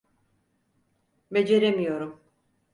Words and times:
Beceremiyorum. 1.31 2.21